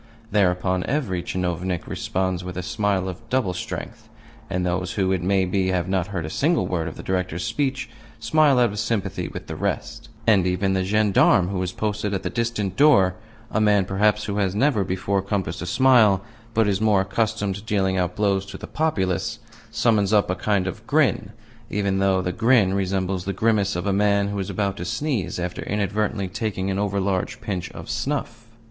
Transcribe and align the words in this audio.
Thereupon 0.31 0.83
every 0.85 1.21
tchinovnik 1.21 1.85
responds 1.85 2.43
with 2.43 2.57
a 2.57 2.63
smile 2.63 3.07
of 3.07 3.21
double 3.29 3.53
strength, 3.53 4.09
and 4.49 4.65
those 4.65 4.93
who 4.93 5.11
(it 5.11 5.21
may 5.21 5.45
be) 5.45 5.67
have 5.67 5.87
not 5.87 6.07
heard 6.07 6.25
a 6.25 6.29
single 6.31 6.65
word 6.65 6.87
of 6.87 6.97
the 6.97 7.03
Director's 7.03 7.43
speech 7.45 7.87
smile 8.19 8.57
out 8.57 8.71
of 8.71 8.79
sympathy 8.79 9.27
with 9.27 9.45
the 9.45 9.55
rest, 9.55 10.09
and 10.25 10.47
even 10.47 10.73
the 10.73 10.83
gendarme 10.83 11.49
who 11.49 11.61
is 11.61 11.71
posted 11.71 12.15
at 12.15 12.23
the 12.23 12.31
distant 12.31 12.75
door 12.75 13.13
a 13.51 13.61
man, 13.61 13.85
perhaps, 13.85 14.23
who 14.23 14.37
has 14.37 14.55
never 14.55 14.83
before 14.83 15.21
compassed 15.21 15.61
a 15.61 15.67
smile, 15.67 16.23
but 16.55 16.67
is 16.67 16.81
more 16.81 17.01
accustomed 17.01 17.53
to 17.53 17.61
dealing 17.61 17.95
out 17.95 18.15
blows 18.15 18.43
to 18.47 18.57
the 18.57 18.65
populace 18.65 19.37
summons 19.69 20.11
up 20.11 20.31
a 20.31 20.35
kind 20.35 20.65
of 20.65 20.87
grin, 20.87 21.31
even 21.69 21.99
though 21.99 22.23
the 22.23 22.31
grin 22.31 22.73
resembles 22.73 23.25
the 23.25 23.33
grimace 23.33 23.75
of 23.75 23.85
a 23.85 23.93
man 23.93 24.29
who 24.29 24.39
is 24.39 24.49
about 24.49 24.77
to 24.77 24.83
sneeze 24.83 25.37
after 25.37 25.61
inadvertently 25.61 26.27
taking 26.27 26.71
an 26.71 26.79
over 26.79 26.99
large 26.99 27.39
pinch 27.39 27.69
of 27.73 27.87
snuff. 27.87 28.47